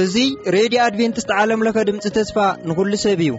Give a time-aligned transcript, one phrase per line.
[0.00, 2.36] እዙይ ሬድዮ ኣድቨንትስት ዓለምለኸ ድምፂ ተስፋ
[2.70, 3.32] ንኹሉ ሰብ እዩ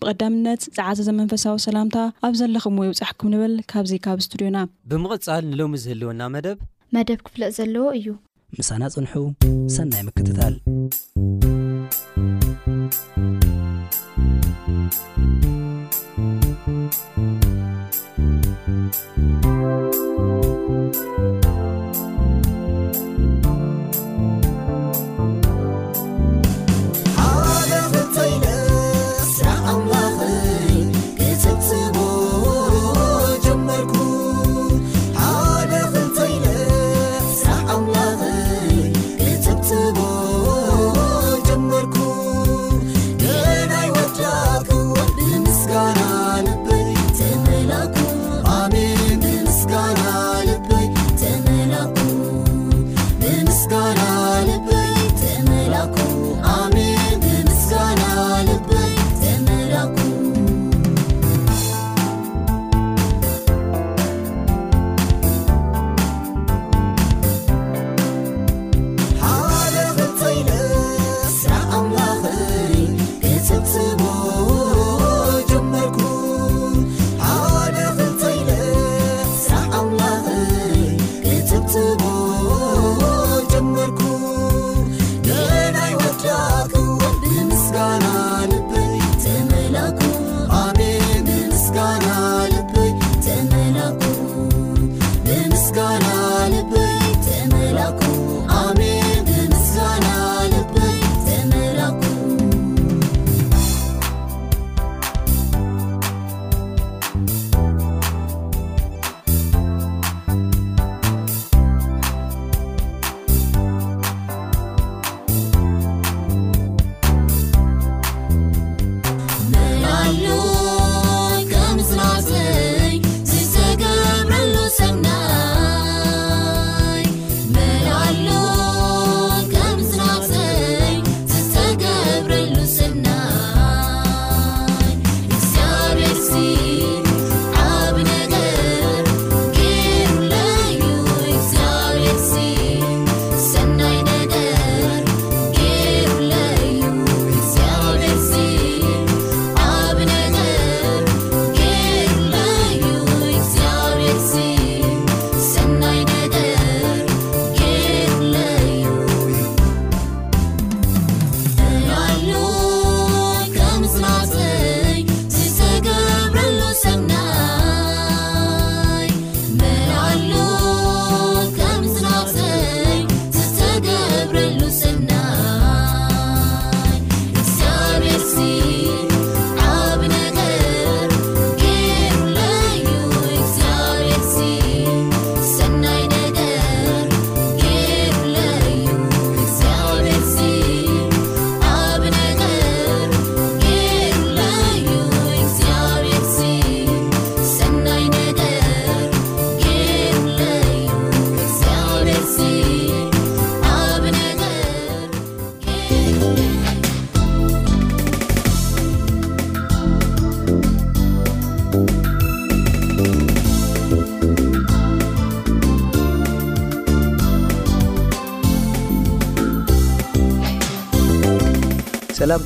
[0.10, 4.58] ቀዳምነት ፀዓዘ ዘመንፈሳዊ ሰላምታ ኣብ ዘለኹም ይብፃሕኩም ንብል ካብዚ ካብ እስቱድዮና
[4.92, 6.60] ብምቕፃል ንሎሚ ዝህልወና መደብ
[6.98, 8.08] መደብ ክፍለጥ ዘለዎ እዩ
[8.60, 9.14] ምሳና ፅንሑ
[9.76, 10.56] ሰናይ ምክትታል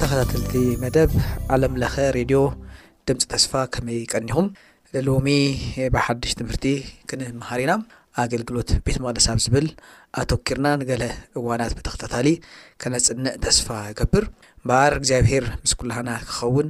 [0.01, 1.11] ተከታተልቲ መደብ
[1.55, 2.39] ዓለም ለኸ ሬድዮ
[3.07, 4.47] ድምፂ ተስፋ ከመይ ቀኒኹም
[5.05, 5.27] ሎሚ
[5.93, 6.65] ባሓዱሽ ትምህርቲ
[7.09, 7.71] ክንመሃሪና
[8.23, 9.67] ኣገልግሎት ቤት መቅለሳብ ዝብል
[10.21, 11.03] ኣትኪርና ንገለ
[11.41, 12.27] እዋናት ብተከታታሊ
[12.83, 13.67] ከነፅንዕ ተስፋ
[13.99, 14.25] ገብር
[14.67, 16.69] በኣር እግዚኣብሄር ምስ ኩልሃና ክኸውን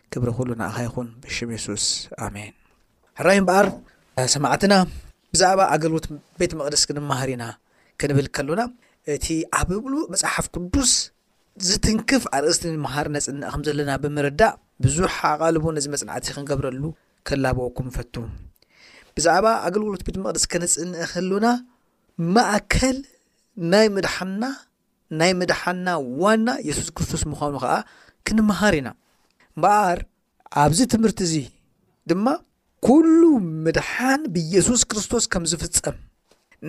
[0.13, 1.83] ክብሪ ኩሉ ናኣኸይኹን ብሽም ሱስ
[2.25, 2.49] ኣሜን
[3.19, 3.67] ሕራይ በኣር
[4.33, 4.73] ሰማዕትና
[5.33, 6.05] ብዛዕባ ኣገልግሎት
[6.39, 7.43] ቤት መቅደስ ክንመሃር ኢና
[7.99, 8.61] ክንብል ከሉና
[9.13, 9.25] እቲ
[9.59, 10.91] ኣብ ብሉእ መፅሓፍ ቅዱስ
[11.67, 14.53] ዝትንክፍ ኣርእስቲ ንምሃር ነፅንእ ከምዘለና ብምርዳእ
[14.83, 16.83] ብዙሕ ኣቓልቦ ነዚ መፅናዕቲ ክንገብረሉ
[17.29, 18.13] ክላብወኩም ፈቱ
[19.15, 21.47] ብዛዕባ ኣገልግሎት ቤት መቅደስ ከነፅንአ ከሎና
[22.35, 22.97] ማእከል
[23.73, 24.43] ናይ ምድሓና
[25.19, 25.87] ናይ ምድሓና
[26.23, 27.73] ዋና የሱስ ክርስቶስ ምዃኑ ከዓ
[28.27, 28.89] ክንምሃር ኢና
[29.57, 29.99] እምበኣር
[30.63, 31.35] ኣብዚ ትምህርቲ እዚ
[32.09, 32.25] ድማ
[32.87, 33.21] ኩሉ
[33.65, 35.97] ምድሓን ብኢየሱስ ክርስቶስ ከም ዝፍፀም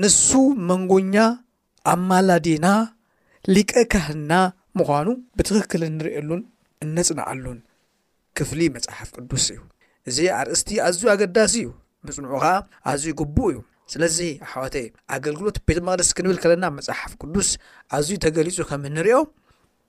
[0.00, 0.28] ንሱ
[0.68, 1.16] መንጎኛ
[1.92, 2.66] ኣማላዴና
[3.54, 4.32] ሊቀ ካህና
[4.78, 5.08] ምዃኑ
[5.38, 6.42] ብትክክል እንሪአሉን
[6.84, 7.58] እነፅናዓሉን
[8.38, 9.60] ክፍሊ መፅሓፍ ቅዱስ እዩ
[10.10, 11.68] እዚ ኣርእስቲ ኣዝዩ ኣገዳሲ እዩ
[12.08, 12.52] ምፅንዑ ከዓ
[12.90, 13.58] ኣዝዩ ግቡእ እዩ
[13.92, 14.76] ስለዚ ኣሕዋተ
[15.14, 17.48] ኣገልግሎት ቤት ማቅደስ ክንብል ከለና መፅሓፍ ቅዱስ
[17.98, 19.20] ኣዝዩ ተገሊፁ ከም ንሪኦ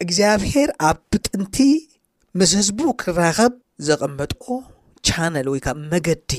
[0.05, 1.55] እግዚኣብሄር ኣብ ብጥንቲ
[2.39, 3.53] ምስ ህዝቡ ክራኸብ
[3.87, 4.33] ዘቐመጦ
[5.07, 6.31] ቻነል ወይ ከዓ መገዲ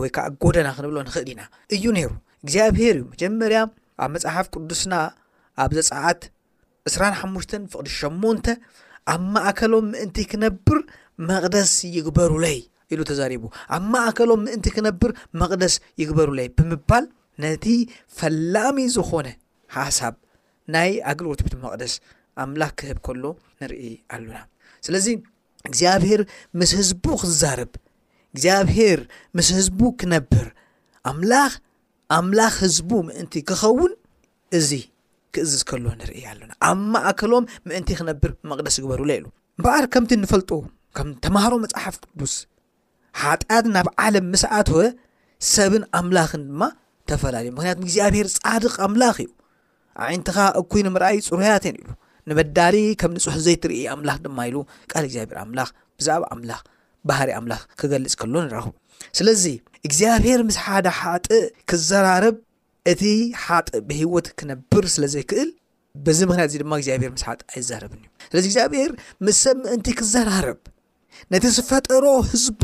[0.00, 1.40] ወይ ከዓ ጎደና ክንብሎ ንክእል ኢና
[1.74, 2.10] እዩ ነይሩ
[2.42, 3.60] እግዚኣብሄር እዩ መጀመርያ
[4.04, 4.92] ኣብ መፅሓፍ ቅዱስና
[5.64, 6.20] ኣብ ዘፃዓት
[6.90, 8.46] 2ስራሓሙሽተ ፍቅዲ ሸንተ
[9.14, 10.78] ኣብ ማእከሎም ምእንቲ ክነብር
[11.32, 12.58] መቅደስ ይግበሩለይ
[12.92, 13.42] ኢሉ ተዘሪቡ
[13.78, 15.10] ኣብ ማእከሎም ምእንቲ ክነብር
[15.42, 17.04] መቅደስ ይግበሩለይ ብምባል
[17.46, 17.66] ነቲ
[18.20, 19.28] ፈላሚ ዝኮነ
[19.78, 20.14] ሓሳብ
[20.76, 21.94] ናይ ኣገልግሎትቤት መቅደስ
[22.44, 23.24] ኣምላኽ ክህብ ከሎ
[23.62, 24.38] ንርኢ ኣሎና
[24.86, 25.06] ስለዚ
[25.68, 26.20] እግዚኣብሄር
[26.60, 27.72] ምስ ህዝቡ ክዛርብ
[28.32, 29.00] እግዚኣብሄር
[29.36, 30.46] ምስ ህዝቡ ክነብር
[31.10, 31.32] ኣምላ
[32.18, 33.92] ኣምላኽ ህዝቡ ምእንቲ ክኸውን
[34.58, 34.70] እዚ
[35.34, 39.26] ክእዝዝከሎ ንርኢ ኣለና ኣብ ማእከሎም ምእንቲ ክነብር መቅደስ ይግበሩለ ኢሉ
[39.58, 40.50] እምበኣር ከምቲ እንፈልጡ
[40.98, 42.34] ከም ተማሃሮ መፅሓፍ ቅቡስ
[43.20, 44.68] ሓጢኣት ናብ ዓለም ምስዓት
[45.54, 46.62] ሰብን ኣምላኽን ድማ
[47.10, 49.30] ተፈላለዩ ምክንያቱ እግዚኣብሄር ጻድቕ ኣምላኽ እዩ
[50.08, 51.88] ዓይንትኻ እብኮይኖ ምርኣይ ፅሩያትን ኢሉ
[52.30, 54.56] ንመዳሊ ከም ንፅሕ ዘይ ትርኢ ኣምላኽ ድማ ኢሉ
[55.00, 56.60] ል እግዚኣብሔር ኣምላኽ ብዛዕባ ኣምላኽ
[57.08, 58.72] ባህሪ ኣምላኽ ክገልፅ ከሎ ይረክቡ
[59.18, 59.44] ስለዚ
[59.86, 62.36] እግዚኣብሄር ምስ ሓደ ሓጥእ ክዘራርብ
[62.92, 63.02] እቲ
[63.44, 65.50] ሓጥእ ብሂወት ክነብር ስለ ዘይክእል
[66.04, 68.90] በዚ ምክንያት እዚ ድማ እግዚኣብሄር ምስ ሓጥ ኣይዘርብን እዩ ስለዚ ግዚኣብሔር
[69.28, 70.60] ምስ ሰብ ምእንቲ ክዘራርብ
[71.32, 72.62] ነቲ ዝፈጠሮ ህዝቡ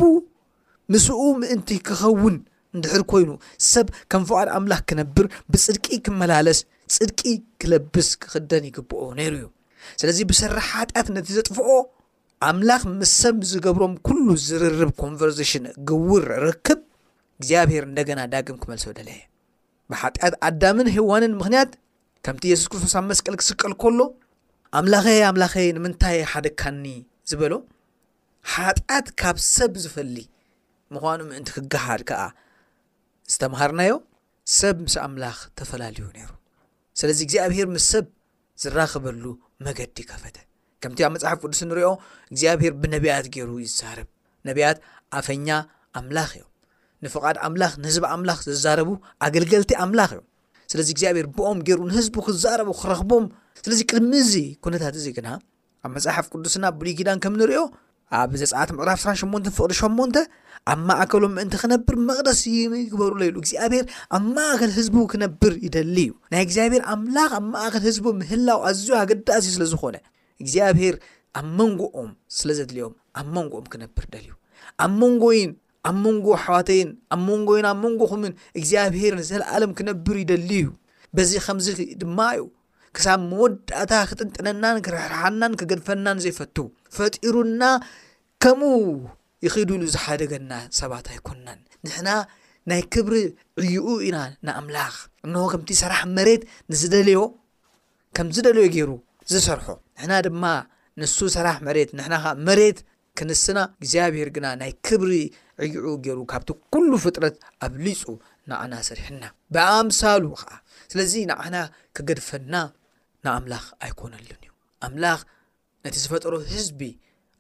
[0.95, 2.37] ምስኡ ምእንቲ ክኸውን
[2.79, 3.29] ንድሕር ኮይኑ
[3.73, 6.59] ሰብ ከም ፍዕድ ኣምላኽ ክነብር ብፅድቂ ክመላለስ
[6.97, 7.21] ፅድቂ
[7.63, 9.45] ክለብስ ክክደን ይግብኦ ነይሩ እዩ
[10.01, 11.69] ስለዚ ብሰራሕ ሓጢኣት ነቲ ዘጥፍዖ
[12.49, 16.81] ኣምላኽ ምስ ሰብ ዝገብሮም ኩሉ ዝርርብ ኮንቨርዘሽን እግውር ርክብ
[17.39, 19.21] እግዚኣብሄር እንደገና ዳግም ክመልሶ ደለየ
[19.93, 21.71] ብሓጢኣት ኣዳምን ህዋንን ምክንያት
[22.27, 23.99] ከምቲ የሱስ ክርስቶስ ኣብ መስቀል ክስቀል ከሎ
[24.79, 26.85] ኣምላኸይ ኣምላኸይ ንምንታይ ሓደካኒ
[27.31, 27.55] ዝበሎ
[28.55, 30.15] ሓጢኣት ካብ ሰብ ዝፈል
[30.95, 32.21] ምኳኑ ምእንቲ ክገሃድ ከዓ
[33.33, 33.93] ዝተምሃርናዮ
[34.59, 36.29] ሰብ ምስ ኣምላኽ ተፈላለዩ ነይሩ
[37.01, 38.05] ስለዚ እግዚኣብሄር ምስ ሰብ
[38.63, 39.25] ዝራኸበሉ
[39.65, 40.37] መገዲ ከፈተ
[40.83, 41.89] ከምቲ ኣብ መፅሓፍ ቅዱስ ንሪኦ
[42.31, 44.09] እግዚኣብሔር ብነቢያት ገይሩ ይዛርብ
[44.49, 44.79] ነቢያት
[45.19, 45.49] ኣፈኛ
[45.99, 46.51] ኣምላኽ እዮም
[47.05, 48.89] ንፍቓድ ኣምላኽ ንህዝባ ኣምላኽ ዘዛረቡ
[49.25, 50.27] ኣገልገልቲ ኣምላኽ እዮም
[50.73, 53.25] ስለዚ እግዚኣብሄር ብኦም ገይሩ ንህዝቡ ክዛረቡ ክረኽቦም
[53.65, 54.35] ስለዚ ቅድሚ ዚ
[54.67, 55.29] ኩነታት እዚ ግና
[55.85, 57.63] ኣብ መፅሓፍ ቅዱስና ብሉይኪዳን ከም ንሪኦ
[58.15, 60.21] ኣብ ዘፃዓት ምዕራፍ ራ8 ፍቅዲ 8
[60.73, 63.85] ኣብ ማእከሎም ምእንቲ ክነብር መቅደስ እዩ ይግበሩ ለሉ እግዚኣብሄር
[64.17, 69.47] ኣብ ማእከል ህዝቡ ክነብር ይደሊ እዩ ናይ እግዚኣብሄር ኣምላኽ ኣብ ማእከል ህዝቡ ምህላው ኣዝዩ ኣገዳእሲ
[69.57, 69.97] ስለ ዝኮነ
[70.43, 70.97] እግዚኣብሄር
[71.41, 74.31] ኣብ መንጎኦም ስለ ዘድልዮም ኣብ መንጎኦም ክነብር ደልዩ
[74.85, 75.53] ኣብ መንጎይን
[75.91, 80.69] ኣብ መንጎ ሓዋተይን ኣብ መንጎይን ኣብ መንጎ ኹምን እግዚኣብሄር ዘለኣለም ክነብር ይደሊ እዩ
[81.19, 81.69] በዚ ከምዚ
[82.01, 82.43] ድማ እዩ
[82.97, 86.57] ክሳብ መወዳእታ ክጥንጥነናን ክርሕርሓናን ክገድፈናን ዘይፈቱ
[86.97, 87.63] ፈጢሩና
[88.45, 88.73] ከምኡ
[89.47, 92.09] ይክዱሉ ዝሓደገና ሰባት ኣይኮናን ንሕና
[92.71, 93.17] ናይ ክብሪ
[93.63, 94.95] ዕይዑ ኢና ንኣምላኽ
[95.27, 97.21] እንሆ ከምቲ ሰራሕ መሬት ንዝደለዮ
[98.19, 98.91] ከምዝደልዮ ገይሩ
[99.33, 99.67] ዝሰርሖ
[99.99, 100.45] ንሕና ድማ
[101.01, 102.79] ንሱ ሰራሕ መሬት ንሕና ከዓ መሬት
[103.19, 105.13] ክንስና እግዚኣብሄር ግና ናይ ክብሪ
[105.65, 108.03] ዕይዑ ገይሩ ካብቲ ኩሉ ፍጥረት ኣብ ልፁ
[108.51, 109.23] ንዓና ሰሪሕና
[109.55, 110.51] ብኣምሳሉ ከዓ
[110.93, 111.57] ስለዚ ንዓና
[111.97, 112.55] ክገድፈና
[113.27, 114.43] ንኣምላኽ ኣይኮነሉን
[114.87, 115.21] እዩም
[115.87, 116.81] ነቲ ዝፈጠሮ ህዝቢ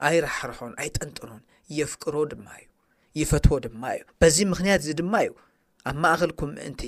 [0.09, 1.43] ኣይራሕርሖን ኣይጠንጠኖን
[1.79, 2.65] የፍቅሮ ድማ እዩ
[3.21, 5.31] ይፈትዎ ድማ እዩ በዚ ምክንያት እዚ ድማ እዩ
[5.89, 6.83] ኣብ ማእኸልኩም ምእንቲ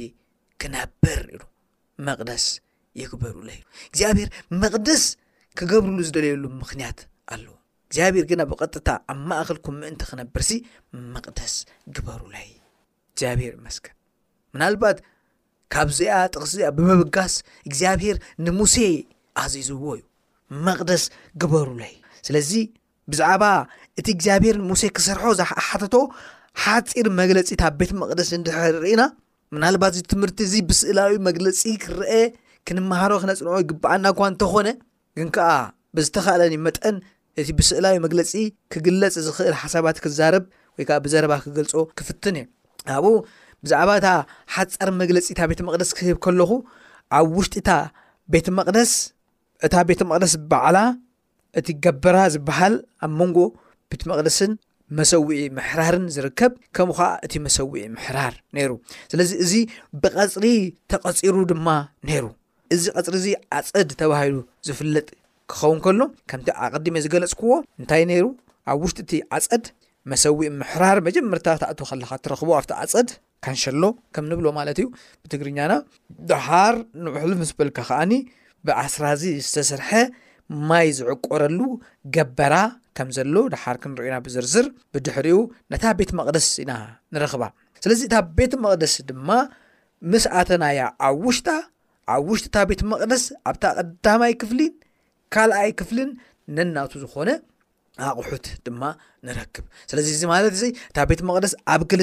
[0.60, 1.42] ክነብር ኢሉ
[2.06, 2.44] መቕደስ
[3.00, 3.48] የግበሩለ
[3.90, 4.28] እግዚኣብሔር
[4.62, 5.04] መቕደስ
[5.60, 6.98] ክገብርሉ ዝደለየሉ ምክንያት
[7.34, 7.54] ኣለዎ
[7.88, 10.52] እግዚኣብሔር ግና ብቀጥታ ኣብ ማእኸልኩም ምእንቲ ክነብር ሲ
[11.14, 11.54] መቕደስ
[11.96, 12.36] ግበሩለ
[13.12, 13.84] እግዚኣብሄር መስት
[14.54, 15.00] ምናልባኣት
[15.74, 17.32] ካብዚኣ ጥቕስ ዚኣ ብምብጋስ
[17.68, 18.76] እግዚኣብሄር ንሙሴ
[19.44, 20.02] ኣዚዝዎ እዩ
[20.66, 21.02] መቕደስ
[21.42, 21.92] ግበርሎዩ
[22.26, 22.52] ስለዚ
[23.12, 23.44] ብዛዕባ
[24.00, 25.94] እቲ እግዚኣብሄር ሙሴ ክሰርሖ ዝሓተቶ
[26.62, 29.02] ሓፂር መግለፂ ታ ቤት መቅደስ እድሕርኢና
[29.54, 32.10] ምናልባትዚ ትምርቲ እዚ ብስእላዊ መግለፂ ክርአ
[32.66, 34.68] ክንመሃሮ ክነፅንዖ ይግባኣና እኳ እንተኾነ
[35.18, 35.50] ግን ከዓ
[35.96, 36.96] ብዝተካእለኒ መጠን
[37.42, 38.32] እቲ ብስእላዊ መግለፂ
[38.74, 40.44] ክግለፅ ዝክእል ሓሳባት ክዛርብ
[40.78, 42.48] ወይ ከዓ ብዘረባ ክገልፆ ክፍትን እዩ
[42.88, 43.14] ካብኡ
[43.64, 44.08] ብዛዕባ እታ
[44.54, 46.50] ሓፀር መግለፂ ታ ቤት መቅደስ ክህብ ከለኹ
[47.18, 47.72] ኣብ ውሽጢ ታ
[48.32, 48.92] ቤት መቅደስ
[49.66, 50.78] እታ ቤት መቅደስ በዕላ
[51.58, 52.74] እቲ ገበራ ዝበሃል
[53.04, 53.38] ኣብ መንጎ
[53.92, 54.52] ቤት መቅደስን
[54.98, 58.70] መሰዊዒ ምሕራርን ዝርከብ ከምኡ ከዓ እቲ መሰዊዒ ምሕራር ነይሩ
[59.12, 59.54] ስለዚ እዚ
[60.02, 60.44] ብቐፅሪ
[60.92, 61.66] ተቐፂሩ ድማ
[62.10, 62.24] ነይሩ
[62.76, 63.26] እዚ ቀፅሪ እዚ
[63.58, 64.36] ዓፀድ ተባሂሉ
[64.68, 65.08] ዝፍለጥ
[65.50, 66.00] ክኸውን ከሎ
[66.30, 68.26] ከምቲ ኣቀዲሜ ዝገለፅክዎ እንታይ ነይሩ
[68.72, 69.66] ኣብ ውሽጢ እቲ ዓፀድ
[70.10, 73.08] መሰዊዒ ምሕራር መጀመርታ ክትእቶ ከለካ እትረኽቦ ኣብቲ ፀድ
[73.44, 73.82] ካንሸሎ
[74.14, 74.86] ከም ንብሎ ማለት እዩ
[75.22, 75.72] ብትግርኛና
[76.30, 78.12] ድሃር ንውሑልፍ ምስ በልካ ከዓኒ
[78.66, 79.90] ብዓስራእዚ ዝተሰርሐ
[80.68, 81.60] ማይ ዝዕቆረሉ
[82.16, 82.54] ገበራ
[82.98, 85.38] ከም ዘሎ ድሓር ክንሪአና ብዝርዝር ብድሕሪኡ
[85.72, 86.72] ነታ ቤት መቅደስ ኢና
[87.14, 87.42] ንረክባ
[87.84, 89.28] ስለዚ እታ ቤት መቅደስ ድማ
[90.12, 91.48] ምስኣተናያ ኣብ ውሽጣ
[92.14, 94.72] ኣብ ውሽጢ እታ ቤት መቅደስ ኣብታ ቀዳማይ ክፍሊን
[95.36, 96.10] ካልኣይ ክፍልን
[96.56, 97.30] ነናቱ ዝኮነ
[98.08, 98.82] ኣቑሑት ድማ
[99.28, 102.02] ንረክብ ስለዚ እዚ ማለት እዚ እታ ቤት መቅደስ ኣብ ክል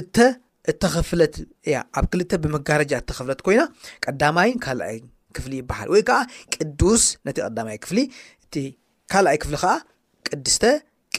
[0.83, 1.35] ተኸፍለት
[1.67, 3.63] እያ ኣብ ክልተ ብምጋረጃ እተኸፍለት ኮይና
[4.05, 5.03] ቀዳማይን ካልኣይን
[5.43, 6.19] ይልወይ ከዓ
[6.55, 7.99] ቅዱስ ነቲ ቀዳማይ ክፍሊ
[8.45, 8.53] እቲ
[9.11, 9.73] ካልኣይ ክፍሊ ከዓ
[10.31, 10.63] ቅዱስተ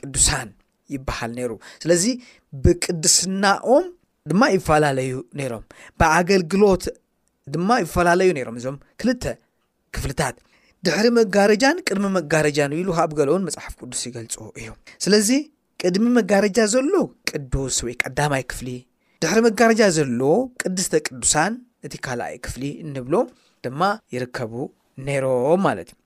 [0.02, 0.48] ቅዱሳን
[0.94, 1.50] ይበሃል ነይሩ
[1.82, 2.04] ስለዚ
[2.64, 3.84] ብቅዱስናኦም
[4.30, 5.64] ድማ ይፈላለዩ ነይሮም
[6.00, 6.84] ብኣገልግሎት
[7.54, 9.24] ድማ ይፈላለዩ ሮም እዞም ክልተ
[9.96, 10.36] ክፍልታት
[10.86, 14.68] ድሕሪ መጋረጃን ቅድሚ መጋረጃን ኢሉ ካብገልውን መፅሓፍ ቅዱስ ይገልፅ እዩ
[15.04, 15.28] ስለዚ
[15.84, 16.92] ቅድሚ መጋረጃ ዘሎ
[17.30, 18.68] ቅዱስ ወይ ቀዳማይ ክፍሊ
[19.22, 21.52] ድሕሪ መጋረጃ ዘሎዎ ቅድስተ ቅዱሳን
[21.86, 22.62] እቲ ካኣይ ክፍሊ
[22.94, 23.14] ንብሎ
[23.66, 23.82] ድማ
[24.14, 24.52] ይርከቡ
[25.06, 25.98] ነይሮም ማለት እዩ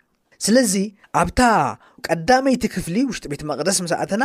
[0.46, 0.74] ስለዚ
[1.22, 1.40] ኣብታ
[2.06, 4.24] ቀዳመይቲ ክፍሊ ውሽጢ ቤት መቅደስ መስእትና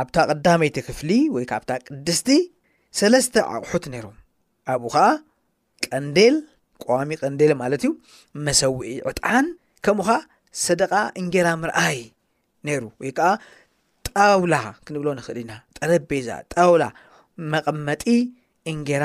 [0.00, 2.28] ኣብታ ቀዳመይቲ ክፍሊ ወይ ከ ኣብታ ቅድስቲ
[2.98, 4.16] ሰለስተ ኣቁሑት ነይሮም
[4.72, 5.04] ኣብኡ ከዓ
[5.86, 6.36] ቀንዴል
[6.84, 7.90] ቋዋሚ ቀንዴል ማለት እዩ
[8.46, 9.46] መሰዊዒ ዕጣን
[9.86, 10.10] ከምኡከ
[10.64, 12.00] ሰደቃ እንጌራ ምርኣይ
[12.68, 13.28] ነይሩ ወይ ከዓ
[14.10, 16.84] ጣውላ ክንብሎ ንክእል ኢና ጠረጴዛ ጣውላ
[17.52, 18.04] መቐመጢ
[18.72, 19.04] እንጌራ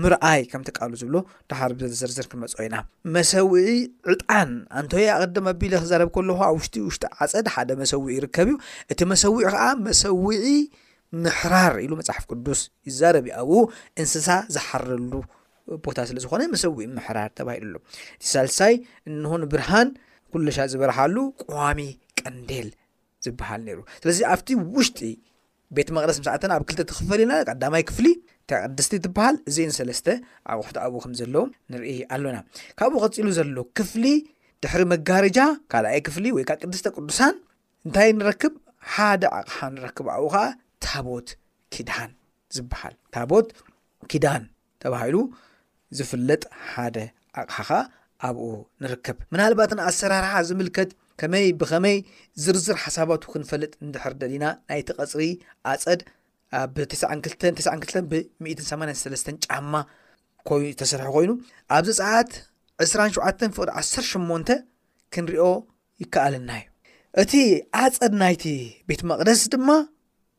[0.00, 1.16] ምርኣይ ከምትቃሉ ዝብሎ
[1.50, 2.76] ዳሓር ብዝርዝር ክመፅ ኢና
[3.14, 3.72] መሰዊዒ
[4.12, 4.50] ዕጣን
[4.80, 8.56] ኣንተይ ቅደማ ቢለ ክዛርብ ከለ ኣብ ውሽጢ ውሽጢ ዓፀድ ሓደ መሰዊዒ ይርከብ እዩ
[8.94, 10.46] እቲ መሰዊዒ ከዓ መሰዊዒ
[11.24, 13.60] ምሕራር ኢሉ መፅሓፍ ቅዱስ ይዘረብ ዩ ኣብኡ
[14.02, 15.12] እንስሳ ዝሓርሉ
[15.84, 17.76] ቦታ ስለዝኮነ መሰዊዒ ምሕራር ተባሂሉሉ
[18.22, 18.74] ቲሳልሳይ
[19.10, 19.90] እንኹን ብርሃን
[20.34, 21.80] ኩሉሻ ዝበርሓሉ ቀዋሚ
[22.20, 22.70] ቀንደል
[23.24, 24.48] ዝበሃል ነሩ ስለዚ ኣብቲ
[24.78, 25.00] ውሽጢ
[25.76, 27.90] ቤት መቅደስ ምስዓት ኣብ ክልተ ትክፈል ኢናማይፍ
[28.66, 30.06] እቅድስቲ ትበሃል እዚ ሰለስተ
[30.52, 32.36] ኣቁሑቲ ኣብኡ ከም ዘለዎ ንርኢ ኣሎና
[32.78, 34.04] ካብኡ ቀፂሉ ዘሎ ክፍሊ
[34.64, 35.38] ድሕሪ መጋረጃ
[35.72, 37.34] ካልኣይ ክፍሊ ወይ ቅድስተ ቅዱሳን
[37.86, 38.54] እንታይ ንረክብ
[38.94, 40.44] ሓደ ኣቕሓ ንረክብ ኣብኡ ከዓ
[40.86, 41.28] ታቦት
[41.74, 42.10] ኪዳን
[42.56, 43.48] ዝበሃል ታቦት
[44.12, 44.42] ኪዳን
[44.84, 45.16] ተባሂሉ
[45.98, 46.96] ዝፍለጥ ሓደ
[47.40, 47.80] ኣቕሓ ኸ
[48.26, 48.44] ኣብኡ
[48.82, 51.96] ንርከብ ምናልባትን ኣሰራርሓ ዝምልከት ከመይ ብኸመይ
[52.44, 55.22] ዝርዝር ሓሳባቱ ክንፈልጥ ንድሕር ደሊና ናይቲ ቀፅሪ
[55.72, 56.00] ኣፀድ
[56.56, 59.74] ኣብ22 ብ83 ጫማ
[60.52, 61.30] ይኑተሰርሐ ኮይኑ
[61.76, 62.30] ኣብዚ ፀዓት
[62.86, 64.54] 27 ፍቅ 18
[65.14, 65.46] ክንሪኦ
[66.02, 66.68] ይከኣልና እዩ
[67.22, 67.32] እቲ
[67.82, 68.44] ዓፀድ ናይቲ
[68.88, 69.68] ቤት መቅደስ ድማ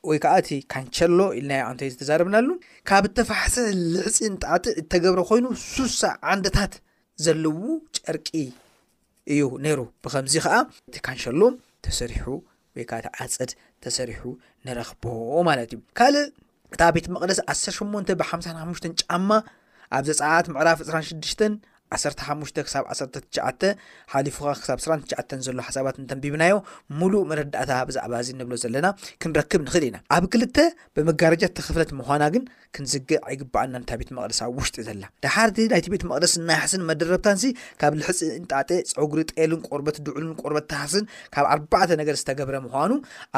[0.09, 2.47] ወይ ከዓ እቲ ካንሸሎ ኢልና ኣንተዩ ዝተዛርብናሉ
[2.89, 3.55] ካብ እተፋሓሰ
[3.93, 6.01] ልሕፂን ጣጢዕ እተገብሮ ኮይኑ ሱሳ
[6.33, 6.73] ዓንደታት
[7.25, 7.61] ዘለዎ
[7.97, 8.27] ጨርቂ
[9.33, 10.55] እዩ ነይሩ ብከምዚ ከዓ
[10.89, 11.41] እቲ ካንሸሎ
[11.87, 12.25] ተሰሪሑ
[12.77, 13.51] ወይከዓ እቲ ዓፀድ
[13.83, 14.21] ተሰሪሑ
[14.67, 15.03] ንረኽቦ
[15.49, 16.27] ማለት እዩ ካልእ
[16.73, 19.29] እታ ቤት መቕደስ 108ሞ ብሓ5ሙሽተ ጫማ
[19.95, 21.53] ኣብ ዘፃዓት ምዕራፍ 26ድሽተን
[21.93, 23.71] 1ሓሽ ሳብ 1ትዓ
[24.13, 26.53] ሓሊፉካ ሳብ 1ትዓ ዘሎ ሓሳባት እንተንቢብናዮ
[26.99, 28.87] ሙሉእ መረዳእታ ብዝኣባዝ ንብሎ ዘለና
[29.21, 30.57] ክንረክብ ንክእል ኢና ኣብ ክልተ
[30.95, 32.43] ብመጋርጃ ተክፍለት ምኳና ግን
[32.75, 37.37] ክንዝግእ ይግባኣና ንታ ቤት መቅደስኣብ ውሽጢ እዩ ዘላ ድሓርቲ ናይቲ ቤት መቅደስ ናይ ሕስን መደረብታን
[37.81, 42.91] ካብ ልሕፅንጣጤ ፀጉሪ ጤልን ቆርበት ድዑልን ቆርበት ተሓስን ካብ ኣባዕተ ነገር ዝተገብረ ምኳኑ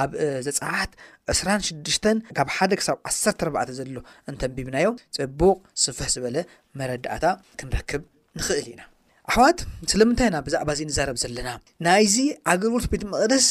[0.04, 0.12] ኣብ
[0.50, 0.92] ዘፃሓት
[1.38, 1.98] 26ሽ
[2.39, 3.96] ካብ ሓደ ሳብ ዓ4 ዘሎ
[4.32, 4.88] እንተንቢብናዮ
[5.20, 6.38] ፅቡቅ ስፍሕ ዝበለ
[6.82, 7.25] መረዳእታ
[7.60, 8.04] ክንረክብ
[8.38, 8.82] ንክእል ኢና
[9.32, 9.60] ኣሕዋት
[9.91, 11.50] ስለምንታይና ብዛዕባ እዚ እንዛረብ ዘለና
[11.86, 12.15] ናይዚ
[12.51, 13.48] ኣገልሎት ቤት መቅደስ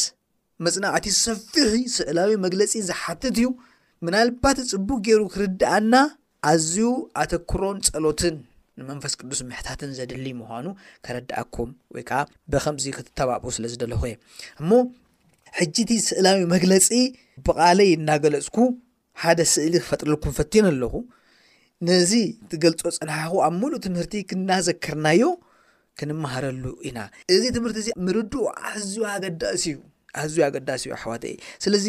[0.64, 3.48] መፅናዕቲ ሰፊሒ ስእላዊ መግለፂ ዝሓትት እዩ
[4.06, 5.94] ምናልባት ፅቡቅ ገይሩ ክርድኣና
[6.50, 6.78] ኣዝዩ
[7.22, 8.36] ኣተክሮን ፀሎትን
[8.80, 10.66] ንመንፈስ ቅዱስ ምሕታትን ዘድሊ ምኳኑ
[11.04, 12.20] ከረድኣኩም ወይ ከዓ
[12.52, 14.16] ብከምዚ ክትተባብኡ ስለዝደለኹ እየ
[14.62, 14.70] እሞ
[15.58, 16.88] ሕጂእቲ ስእላዊ መግለፂ
[17.46, 18.58] ብቓለይ እናገለፅኩ
[19.22, 20.94] ሓደ ስእሊ ክፈጥርልኩንፈትን ኣለኹ
[21.88, 22.12] ነዚ
[22.50, 25.23] ትገልፆ ፀናሐኹ ኣብ ሙሉእ ትምህርቲ ክናዘክርናዮ
[25.99, 26.99] ክንመሃረሉ ኢና
[27.35, 31.87] እዚ ትምህርቲ እዚ ምርድኡ ኣዝ ዩኣህዝዩ ኣገዳሲዩ ኣሕዋትእ ስለዚ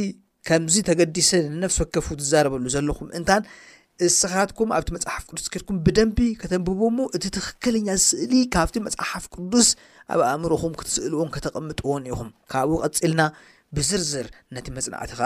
[0.47, 3.43] ከምዚ ተገዲሰ ንነፍሲ ወከፉ ትዛረበሉ ዘለኹም እንታን
[4.07, 9.69] እስኻትኩም ኣብቲ መፅሓፍ ቅዱስ ከትኩም ብደንቢ ከተንብቦሙ እቲ ትኽክልኛ ዝስእሊ ካብቲ መፅሓፍ ቅዱስ
[10.15, 13.23] ኣብ ኣእምሮኹም ክትስእልዎን ከተቐምጥዎን ኢኹም ካብኡ ቀፂልና
[13.77, 14.27] ብዝርዝር
[14.57, 15.21] ነቲ መፅናዕትኻ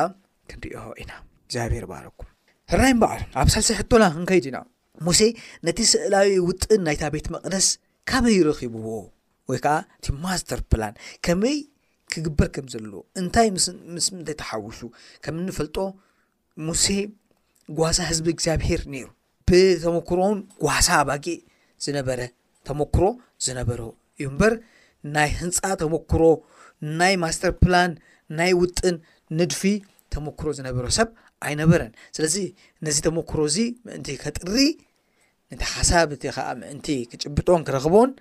[0.51, 1.11] ክንሪዮ ኢና
[1.45, 2.30] እግዚኣብር ባሃረኩም
[2.73, 4.57] ሕራይ በዓል ኣብ ሳልሰ ክትላ ክንከይ ዲና
[5.05, 5.19] ሙሴ
[5.65, 7.65] ነቲ ስእላዊ ውጥን ናይታ ቤት መቅደስ
[8.09, 8.85] ካበይ ይረኺብዎ
[9.49, 10.93] ወይ ከዓ እቲ ማስተር ፕላን
[11.25, 11.57] ከመይ
[12.13, 13.47] ክግበር ከም ዘለዎ እንታይ
[13.95, 14.79] ምስ ምንተይ ተሓውሹ
[15.27, 15.77] ከም ንፈልጦ
[16.67, 16.85] ሙሴ
[17.79, 19.07] ጓሳ ህዝቢ እግዚኣብሄር ነይሩ
[19.51, 21.25] ብተመክሮውን ጓሳ ኣባጊ
[21.85, 22.19] ዝነበረ
[22.69, 23.03] ተሞክሮ
[23.47, 23.81] ዝነበሮ
[24.19, 24.55] እዩ እምበር
[25.17, 26.23] ናይ ህንፃ ተሞክሮ
[27.01, 27.91] ናይ ማስተር ፕላን
[28.39, 28.97] ናይ ውጥን
[29.39, 29.61] ንድፊ
[30.15, 31.09] ተመክሮ ዝነበረ ሰብ
[31.47, 32.35] ኣይነበረን ስለዚ
[32.85, 34.55] ነዚ ተመክሮ እዚ ምእንቲ ከጥሪ
[35.53, 38.11] እታ ሓሳብእቲ ከዓ ምእንቲ ክጭብጦን ክረኽቦን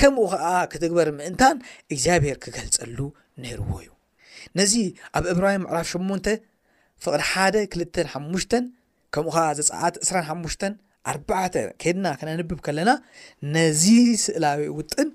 [0.00, 1.56] ከምኡ ከዓ ክትግበር ምእንታን
[1.92, 2.98] እግዚኣብሄር ክገልፀሉ
[3.44, 3.90] ነይርዎ እዩ
[4.60, 4.72] ነዚ
[5.18, 6.38] ኣብ እብራም ምዕራፍ 8ን
[7.04, 8.64] ፍቅድ ሓደ ክልተ ሓሙሽተን
[9.14, 10.62] ከምኡ ከዓ ዘፃዓት 2ስራሓሙሽተ
[11.12, 12.90] ኣርባዕተ ከድና ክነንብብ ከለና
[13.54, 13.84] ነዚ
[14.24, 15.08] ስእላዊ ውጥን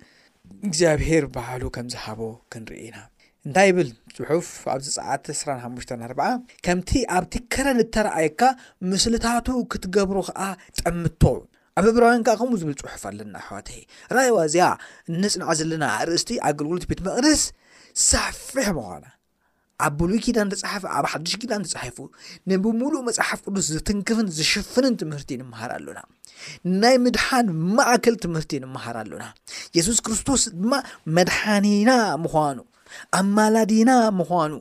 [0.68, 2.20] እግዚኣብሄር በህሉ ከም ዝሃቦ
[2.52, 2.98] ክንርኢ ኢና
[3.48, 6.08] እንታይ ብል ፅሑፍ ኣብዚ ፀዓቲ ስራ ሓሽኣ
[6.66, 8.42] ከምቲ ኣብቲ ከረ እተረኣየካ
[8.92, 10.42] ምስልታቱ ክትገብሮ ከዓ
[10.80, 11.22] ጠምቶ
[11.80, 13.68] ኣብ ዕብራውያን ከዓ ከምኡ ዝብል ፅሑፍ ኣለና ኣሕዋት
[14.18, 14.66] ራይዋ እዚኣ
[15.22, 17.44] ነፅንዓ ዘለና ርእስቲ ኣገልግሎት ቤት መቅደስ
[18.10, 19.06] ሳፊሕ ምኳና
[19.86, 21.98] ኣብ ብሉይ ኪዳን ተፅሓፈ ኣብ ሓዱሽ ኪዳን ተፅሒፉ
[22.52, 26.00] ንብምሉእ መፅሓፍ ቅዱስ ዝትንክፍን ዝሽፍንን ትምህርቲ ንመሃር ኣለና
[26.82, 29.24] ናይ ምድሓን ማእክል ትምህርቲ ንመሃር ኣለና
[29.80, 30.74] የሱስ ክርስቶስ ድማ
[31.20, 31.90] መድሓኒና
[32.26, 32.60] ምኳኑ
[33.20, 34.52] ኣማላዲና ምዃኑ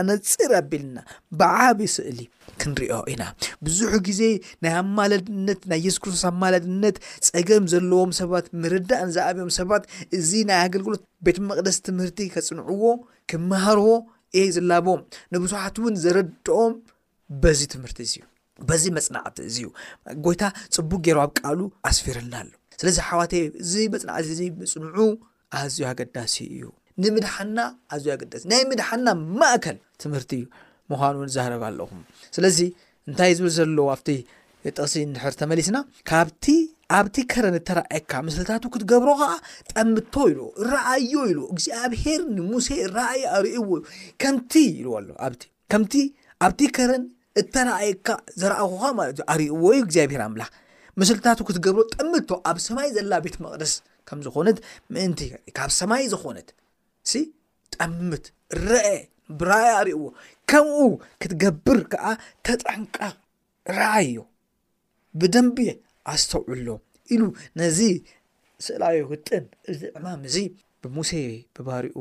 [0.00, 0.98] ኣነ ፅር ኣቢልና
[1.40, 2.18] ብዓብ ስእሊ
[2.62, 3.22] ክንሪኦ ኢና
[3.66, 4.20] ብዙሕ ግዜ
[4.64, 6.96] ናይ ኣማለድነት ናይ የሱ ክርስቶስ ኣማለድነት
[7.28, 9.84] ፀገም ዘለዎም ሰባት ምርዳእ ንዝኣብዮም ሰባት
[10.18, 12.84] እዚ ናይ ኣገልግሎት ቤት መቅደስ ትምህርቲ ከፅንዕዎ
[13.32, 13.88] ክመሃርዎ
[14.40, 15.00] እ ዝላቦም
[15.34, 16.72] ንብዙሓት እውን ዘረድኦም
[17.42, 18.22] በዚ ትምህርቲ እዚዩ
[18.68, 19.68] በዚ መፅናዕቲ እዚዩ
[20.24, 20.42] ጎይታ
[20.76, 21.60] ፅቡቅ ገይሮ ብ ቃሉ
[21.90, 22.50] ኣስፊረልናኣሎ
[22.80, 23.32] ስለዚ ሓዋት
[23.64, 24.98] እዚ መፅናዕት እዚ ምፅንዑ
[25.60, 26.64] ኣዝዩ ኣገዳሲ እዩ
[27.02, 27.58] ንምድሓና
[27.94, 29.06] ኣዝዩ ገደስ ናይ ምድሓና
[29.40, 30.44] ማእከል ትምህርቲ እዩ
[30.92, 32.00] ምኳኑ እውን ዛሃረብ ኣለኹም
[32.36, 32.58] ስለዚ
[33.08, 34.00] እንታይ ዝብል ዘለዎ ኣብ
[34.64, 35.76] ጥቕሲ ንድሕር ተመሊስና
[36.10, 36.44] ካብቲ
[36.98, 39.32] ኣብቲ ከረን እተረኣየካ ምስልታቱ ክትገብሮ ከዓ
[39.72, 43.84] ጠምቶ ኢልዎ ረኣዮ ኢልዎ እግዚኣብሄር ንሙሴ ረኣዩ ኣርእዎ እዩ
[44.22, 45.30] ከምቲ ኢልዎ ኣሎ ኣ
[45.74, 45.94] ከምቲ
[46.46, 47.04] ኣብቲ ከረን
[47.42, 48.08] እተረኣየካ
[48.40, 50.42] ዘረኣኹካ ማለትዩ ኣርእዎ እዩ እግዚኣብሄር ኣምላ
[51.02, 53.72] ምስልታቱ ክትገብሮ ጠምቶ ኣብ ሰማይ ዘላ ቤት መቅደስ
[54.08, 54.58] ከምዝኮነት
[54.94, 55.20] ምእንቲ
[55.58, 56.48] ካብ ሰማይ ዝኮነት
[57.74, 58.24] ጠምት
[58.66, 58.90] ረአ
[59.38, 60.02] ብራይ ኣርእዎ
[60.50, 60.90] ከምኡ
[61.20, 62.04] ክትገብር ከዓ
[62.46, 62.96] ተጠንቃ
[63.76, 64.16] ረአይ እዩ
[65.20, 65.70] ብደንብየ
[66.12, 66.66] ኣስተውዕሎ
[67.12, 67.22] ኢሉ
[67.60, 67.80] ነዚ
[68.64, 70.36] ስእላዮ ክጥን እዚ ዕማም እዙ
[70.82, 71.10] ብሙሴ
[71.54, 71.96] ብባርኡ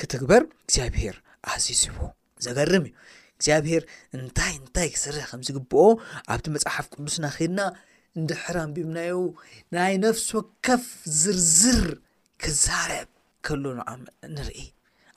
[0.00, 1.16] ክትግበር እግዚኣብሄር
[1.52, 1.98] ኣዝዩዝቡ
[2.44, 2.92] ዘገርም እዩ
[3.36, 3.82] እግዚኣብሄር
[4.16, 5.78] እንታይ እንታይ ክስርሕ ከም ዝግብኦ
[6.34, 7.60] ኣብቲ መፅሓፍ ቅዱስና ኪድና
[8.20, 9.14] እንደ ሕራን ቢብናዩ
[9.76, 10.86] ናይ ነፍሲ ወከፍ
[11.22, 11.86] ዝርዝር
[12.42, 13.08] ክዛረብ
[13.62, 13.64] ሎ
[14.36, 14.58] ንርኢ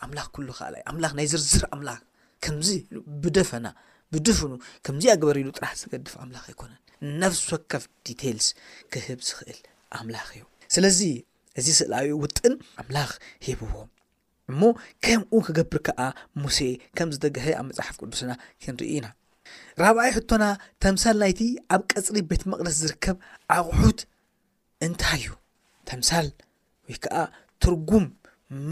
[0.05, 1.99] ኣምላኽ ሉ ካኣል ኣምላኽ ናይ ዝርዝር ኣምላኽ
[2.43, 2.69] ከምዚ
[3.23, 3.67] ብደፈና
[4.13, 4.51] ብድፍኑ
[4.85, 6.81] ከምዚ ኣግበርሉ ጥራሕ ዝገድፍ ኣምላኽ ኣይኮነን
[7.21, 8.47] ነፍስ ወከፍ ዲቴይልስ
[8.93, 9.59] ክህብ ዝክእል
[9.99, 10.41] ኣምላኽ እዩ
[10.75, 10.99] ስለዚ
[11.59, 13.11] እዚ ስእልዩ ውጥን ኣምላኽ
[13.47, 13.73] ሂብዎ
[14.51, 14.61] እሞ
[15.05, 15.99] ከምኡ ክገብር ከዓ
[16.43, 16.59] ሙሴ
[16.97, 18.31] ከም ዝደገሀ ኣብ መፅሓፍ ቅዱስና
[18.63, 19.07] ክንርኢ ኢና
[19.81, 20.43] ራብኣይ ህቶና
[20.83, 21.41] ተምሳል ናይቲ
[21.75, 23.17] ኣብ ቀፅሪ ቤት መቅደስ ዝርከብ
[23.57, 23.99] ኣቑሑት
[24.85, 25.29] እንታይ እዩ
[25.89, 26.27] ተምሳል
[26.87, 27.15] ወይ ከዓ
[27.63, 28.05] ትርጉም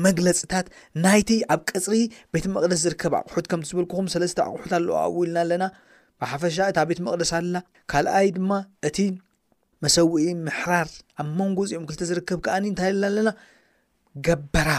[0.04, 0.68] መግለፂታት
[1.04, 1.96] ናይቲ ኣብ ቅፅሪ
[2.34, 5.64] ቤት መቅደስ ዝርከብ ኣቑሑት ከምቲ ዝብልኩኹም ሰለስተ ኣቑሑት ኣለዋ ኣው ኢልና ኣለና
[6.22, 7.56] ብሓፈሻ እታ ብ ቤት መቅደስ ኣላ
[7.92, 8.52] ካልኣይ ድማ
[8.90, 8.98] እቲ
[9.86, 10.88] መሰዊኢ ምሕራር
[11.22, 13.30] ኣብ መንጎ እዚኦም ክልተ ዝርከብ ክዓኒ እንታይ ኢልና ኣለና
[14.28, 14.70] ገበራ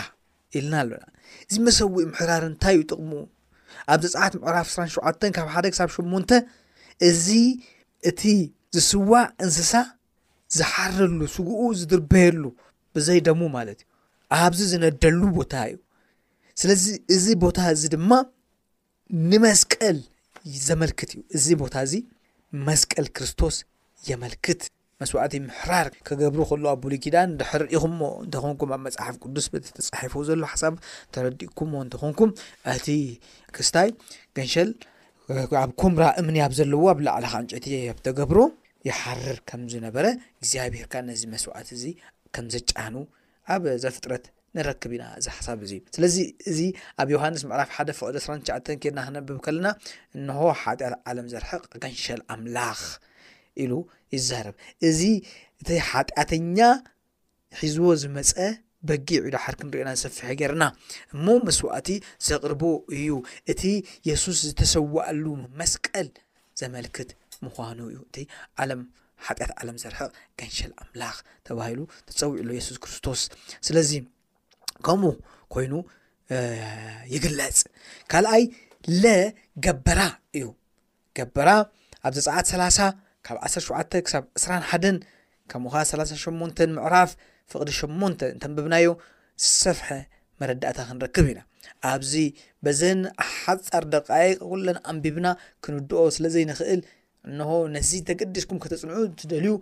[0.59, 1.05] ኢልና ኣሎና
[1.49, 3.13] እዚ መሰዊኢ ምሕራር እንታይእ ይጥቕሙ
[3.93, 5.07] ኣብ ዘፃሓት ምዕራፍ 2ሸዓ
[5.37, 6.25] ካብ ሓደ ክሳብ ሸሙን
[7.11, 7.27] እዚ
[8.11, 8.23] እቲ
[8.77, 9.73] ዝስዋዕ እንስሳ
[10.57, 12.43] ዝሓርሉ ስጉኡ ዝድርበየሉ
[12.97, 13.88] ብዘይደሙ ማለት እዩ
[14.37, 15.77] ኣብዚ ዝነደሉ ቦታ እዩ
[16.61, 18.13] ስለዚ እዚ ቦታ እዚ ድማ
[19.31, 19.99] ንመስቀል
[20.67, 21.95] ዘመልክት እዩ እዚ ቦታ እዚ
[22.67, 23.57] መስቀል ክርስቶስ
[24.09, 24.61] የመልክት
[25.03, 30.75] መስዋዕት ምሕራር ከገብሩ ከሎዎ ኣቡሉኪዳን ድሕርኢኹምዎ እንተኾንኩም ኣብ መፅሓፍ ቅዱስ ተፃሒፉ ዘሎ ሓሳብ
[31.15, 32.31] ተረድእኩምዎ እንተኮንኩም
[32.75, 32.87] እቲ
[33.57, 33.91] ክስታይ
[34.39, 34.71] ገንሸል
[35.63, 37.67] ኣብ ኮምራ እምንያብ ዘለዎ ኣብ ላዕል ኻዕንጨት
[37.99, 38.41] ብ ተገብሮ
[38.89, 40.05] ይሓርር ከም ዝነበረ
[40.41, 41.85] እግዚኣብሔርካ ነዚ መስዋዕት እዚ
[42.35, 42.95] ከም ዘጫኑ
[43.55, 44.25] ኣብ ዘ ፍጥረት
[44.57, 46.17] ንረክብ ኢና እዚ ሓሳብ እዙ ስለዚ
[46.51, 46.61] እዚ
[47.03, 48.41] ኣብ ዮሃንስ ምዕራፍ ሓደ ፍቅደ ስሸዓን
[48.83, 49.69] ከድና ክነብብ ከለና
[50.19, 52.81] እንሆ ሓጢኣት ዓለም ዘርሕቕ ጋንሸል ኣምላኽ
[53.65, 53.73] ኢሉ
[54.15, 54.57] ይዛርብ
[54.89, 55.01] እዚ
[55.61, 56.59] እቲ ሓጢኣተኛ
[57.61, 58.35] ሒዝዎ ዝመፀ
[58.89, 60.65] በጊዕድ ሓርክንሪኦና ዝሰፍሐ ጌርና
[61.15, 61.89] እሞ መስ ዋእቲ
[62.29, 62.63] ዘቕርቦ
[62.97, 63.11] እዩ
[63.53, 63.63] እቲ
[64.09, 65.25] የሱስ ዝተሰዋኣሉ
[65.61, 66.09] መስቀል
[66.63, 67.11] ዘመልክት
[67.47, 68.17] ምዃኑ እዩ እቲ
[68.63, 68.81] ዓለም
[69.27, 70.09] ሓጢኣት ዓለም ዘረክቕ
[70.41, 71.17] ገንሸል ኣምላኽ
[71.49, 73.21] ተባሂሉ ተፀውዕ ሉ የሱስ ክርስቶስ
[73.67, 73.91] ስለዚ
[74.87, 75.13] ከምኡ
[75.55, 75.73] ኮይኑ
[77.15, 77.59] ይግለፅ
[78.13, 78.45] ካልኣይ
[79.03, 79.15] ለ
[79.67, 80.01] ገበራ
[80.39, 80.47] እዩ
[81.19, 81.51] ገበራ
[82.09, 82.85] ኣብዘፃዓት 30
[83.27, 84.97] ካብ 1ሸ ክሳብ 2ስራ ሓን
[85.53, 87.11] ከምኡካ 3ሸንን ምዕራፍ
[87.53, 88.03] ፍቅዲ ሸን
[88.35, 88.89] እንተንብብናዮ
[89.45, 89.89] ዝሰፍሐ
[90.41, 91.41] መረዳእታ ክንረክብ ኢና
[91.91, 92.13] ኣብዚ
[92.65, 93.01] በዘን
[93.39, 95.27] ሓፃር ደቃይቂ ለን ኣንቢብና
[95.65, 96.81] ክንድኦ ስለዘይንክእል
[97.31, 99.53] እንሆ ነዚ ተገዲስኩም ከተፅንዑ እትደልዩ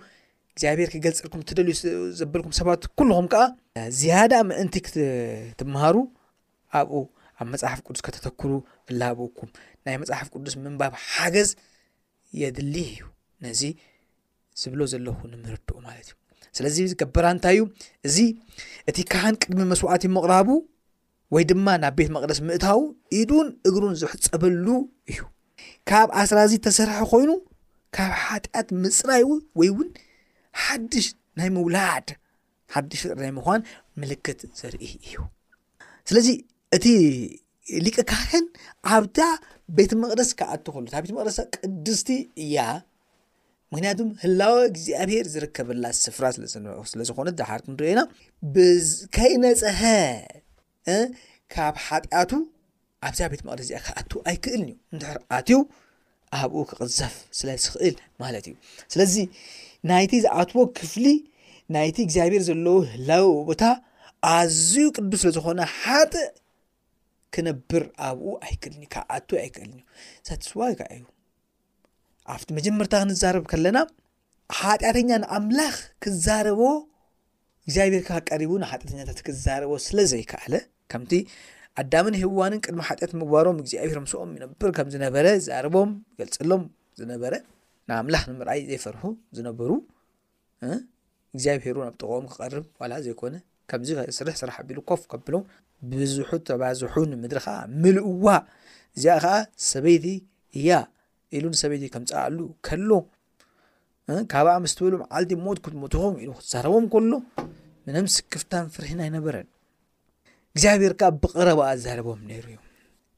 [0.53, 1.73] እግዚኣብሔር ክገልፅድኩም ትደልዩ
[2.19, 3.43] ዘበልኩም ሰባት ኩልኹም ከዓ
[4.01, 4.75] ዝያዳ ምእንቲ
[5.61, 5.97] ትምሃሩ
[6.81, 7.01] ኣብኡ
[7.41, 8.53] ኣብ መፅሓፍ ቅዱስ ከተተክሩ
[8.93, 9.51] ዕላብኩም
[9.87, 11.51] ናይ መፅሓፍ ቅዱስ ምንባብ ሓገዝ
[12.43, 13.03] የድሊ እዩ
[13.47, 13.63] ነዚ
[14.61, 16.15] ዝብሎ ዘለኹ ንምርድኡ ማለት እዩ
[16.59, 17.65] ስለዚ ዝገበራ እንታይ እዩ
[18.09, 18.17] እዚ
[18.91, 20.49] እቲ ካህን ቅድሚ መስዋዕት ምቕራቡ
[21.35, 22.81] ወይ ድማ ናብ ቤት መቅደስ ምእታው
[23.21, 24.67] ኢዱን እግሩን ዝሕፀበሉ
[25.13, 25.21] እዩ
[25.91, 27.31] ካብ ኣስራዚ ተሰርሐ ኮይኑ
[27.97, 29.23] ካብ ሓጢኣት ምፅራይ
[29.61, 29.89] ወይ እውን
[30.63, 31.07] ሓድሽ
[31.39, 32.07] ናይ ምውላድ
[32.75, 33.61] ሓዱሽ ፍ ናይ ምኳን
[34.01, 35.15] ምልክት ዘርኢ እዩ
[36.09, 36.29] ስለዚ
[36.77, 36.87] እቲ
[37.85, 38.45] ሊቀ ካኸን
[38.97, 39.19] ኣብታ
[39.79, 42.09] ቤት መቅደስ ክኣቱ ክሉ ታ ቤት መቅደስ ቅድስቲ
[42.45, 42.59] እያ
[43.73, 48.03] ምክንያቱም ህላዊ እግዚኣብሔር ዝርከበላ ስፍራ ስለዝን ስለዝኮነት ዛሓር ክንሪአና
[48.57, 49.81] ብከይነፀሀ
[51.55, 52.31] ካብ ሓጢኣቱ
[53.09, 55.57] ኣብዛ ቤት መቅደስ እዚኣ ክኣቱ ኣይክእልእዩ ንትሕር ኣትዩ
[56.41, 58.55] ኣብኡ ክቅዘፍ ስለዝኽእል ማለት እዩ
[58.93, 59.15] ስለዚ
[59.91, 61.07] ናይቲ ዝኣትዎ ክፍሊ
[61.75, 63.63] ናይቲ እግዚኣብሄር ዘለዎ ህላዊ ቦታ
[64.35, 66.15] ኣዝዩ ቅዱስ ስለዝኮነ ሓጠ
[67.35, 69.85] ክነብር ኣብኡ ኣይክልዩ ካብ ኣት ኣይክእልን እዩ
[70.29, 71.03] ሳትስዋይ እዩ
[72.35, 73.79] ኣብቲ መጀመርታ ክንዛረብ ከለና
[74.61, 76.61] ሓጢኣተኛ ንኣምላኽ ክዛረቦ
[77.67, 80.55] እግዚኣብሔርካ ቀሪቡ ንሓጢአተኛታት ክዛረቦ ስለዘይከኣለ
[80.91, 81.13] ከምቲ
[81.81, 86.63] ኣዳምን ህዋንን ቅድሚ ሓጢት ምግባሮም እግዚኣብሄር ምስኦም ይነብር ከምዝነበረ ዝርቦም ገልፅሎም
[86.99, 87.33] ዝነበረ
[87.89, 89.03] ንኣምላኽ ንምርኣይ ዘይፈርሑ
[89.37, 89.71] ዝነበሩ
[91.35, 93.35] እግዚኣብሄሩ ኣብ ጥቅኦም ክቀርብ ላ ዘይኮነ
[93.71, 95.43] ከምዚ ስርሕ ስራሕ ቢሉ ኮፍ ከብሎም
[95.93, 98.27] ብዙሑ ተባዝሑ ንምድሪ ከዓ ምልእዋ
[98.97, 99.35] እዚኣ ከዓ
[99.71, 100.07] ሰበይቲ
[100.61, 100.71] እያ
[101.37, 102.91] ኢሉ ንሰበይቲእ ከምፃኣሉ ከሎ
[104.33, 107.13] ካብኣ ምስትብሉም ዓልቲ ሞት ክትሞትኹም ኢሉ ክትዛረቦም ከሎ
[107.87, 109.47] ምነም ስክፍታን ፍርህን ይነበረን
[110.57, 112.59] እግዚኣብሔርካ ብቀረባኣ ኣዘርቦም ነይሩ እዩ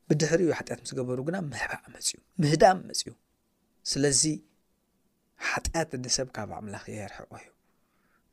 [0.09, 3.11] ብድሕሪዩ ሓጢያት ምስገበሩ ግና ምባዕመምህዳም መፅዩ
[3.91, 4.23] ስለዚ
[5.51, 7.47] ሓጢኣት ዲሰብ ካብ ኣምላኽ የርሐቆ እዩ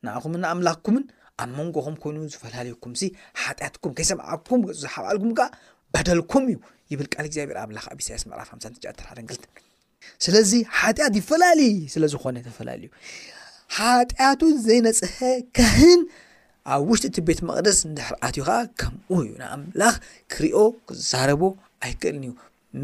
[0.06, 1.04] ንኣኹም ንኣምላኽኩምን
[1.42, 2.92] ኣብ መንጎኹም ኮይኑ ዝፈላለዩኩም
[3.42, 5.48] ሓጢያትኩም ከይሰምዓኩም ዝሓባልኩም ከዓ
[5.94, 6.56] በደልኩም እዩ
[6.92, 9.44] ይብል ቃል እግዚኣብሔር ኣብላኽ ኣብ ኢሳያስ ምዕፍ 5ሳንጫትር ሓደንግልት
[10.26, 12.88] ስለዚ ሓጢያት ይፈላለዩ ስለዝኮነ ተፈላለዩ
[13.78, 15.18] ሓጢያቱ ዘይነፅሐ
[15.56, 16.02] ካህን
[16.74, 19.94] ኣብ ውሽጢ እቲ ቤት መቅደስ ንዳሕርኣት እዩ ከዓ ከምኡ እዩ ንኣምላኽ
[20.34, 20.54] ክርዮ
[20.88, 21.42] ክዛረቦ
[21.84, 22.32] ኣይክእልን እዩ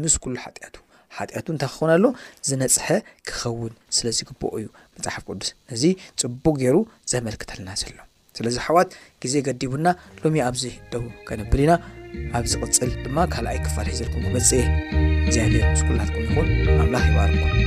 [0.01, 0.75] ምስ ኩሉ ሓጢያቱ
[1.17, 2.07] ሓጢያቱ እንታ ክክውን ሎ
[2.47, 2.87] ዝነፅሐ
[3.29, 5.83] ክኸውን ስለ ዝግበኦ እዩ መፅሓፍ ቅዱስ ነዚ
[6.21, 6.77] ፅቡቅ ገይሩ
[7.13, 7.97] ዘመልክተ ኣለና ዘሎ
[8.37, 8.89] ስለዚ ሕዋት
[9.23, 9.87] ግዜ ገዲቡና
[10.23, 11.73] ሎሚ ኣብዚ ደቡ ከነብል ኢና
[12.39, 14.49] ኣብ ዚቅፅል ድማ ካልኣይ ክፋልሒ ዘልኩምበፅ
[15.35, 15.43] ዝያ
[15.73, 16.47] ምስኩላኩም ይኹን
[16.81, 17.61] ኣምላኽ ይባርኩም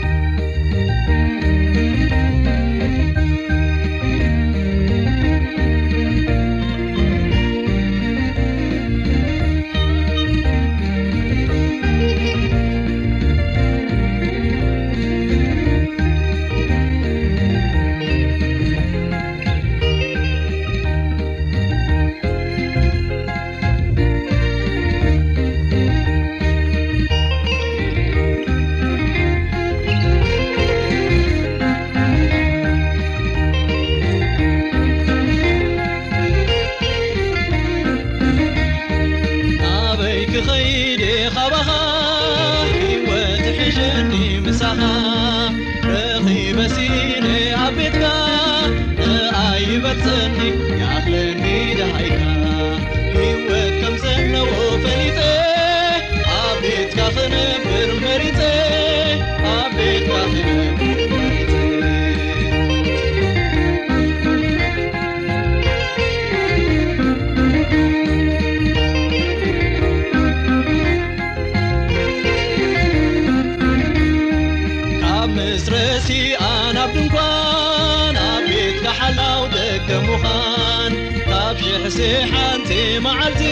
[81.94, 81.98] ሴ
[82.30, 82.68] ሓንቲ
[83.04, 83.42] መዓርቲ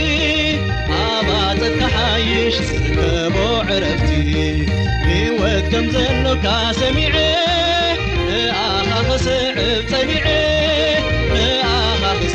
[0.97, 3.37] ኣባጠካሓይሽ ስርከቦ
[3.69, 4.11] ዕረፍቲ
[5.11, 6.47] ሂወት ከም ዘሎካ
[6.81, 7.15] ሰሚዕ
[8.65, 9.27] ኣኻፍዕ
[9.91, 10.11] ፀቢ
[11.73, 12.35] ኣኻፍ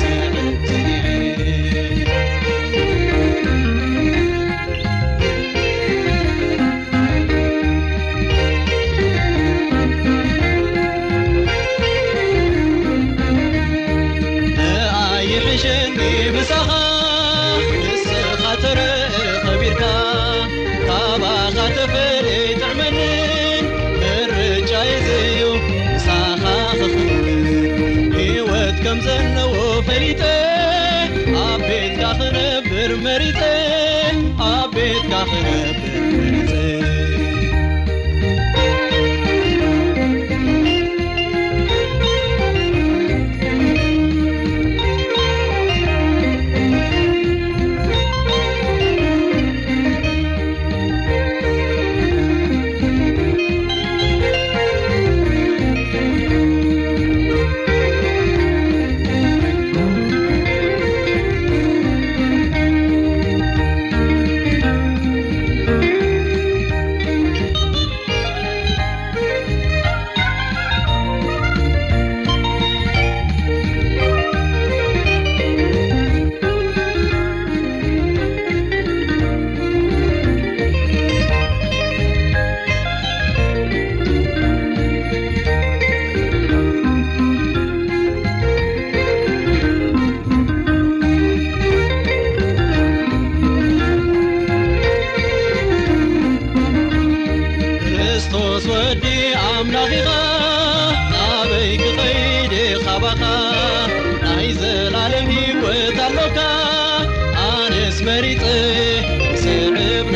[108.21, 110.15] روسنبن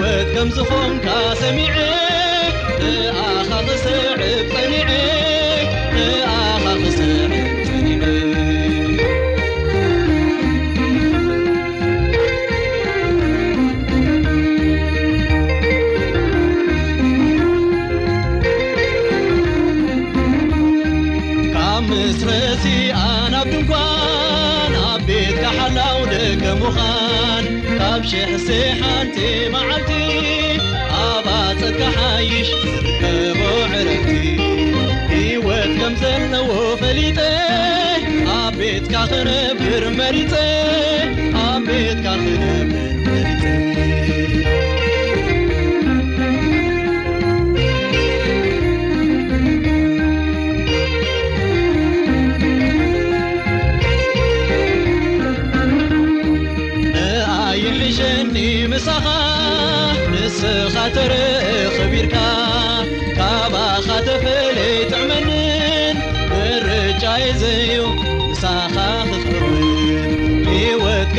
[0.00, 2.03] وتكمزفنك سميع
[28.14, 29.18] يحسي حنت
[29.50, 30.58] معتي
[30.98, 31.76] عبعكحيشعرتي
[35.38, 37.18] وتكمثلنو فلت
[38.28, 40.14] عبيتكخرب رمر
[41.44, 42.93] عبيتكر